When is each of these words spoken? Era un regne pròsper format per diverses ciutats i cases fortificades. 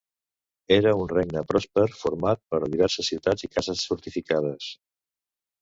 Era 0.77 0.93
un 1.01 1.11
regne 1.11 1.43
pròsper 1.51 1.83
format 1.99 2.41
per 2.55 2.63
diverses 2.77 3.13
ciutats 3.13 3.47
i 3.49 3.51
cases 3.59 3.85
fortificades. 3.91 4.73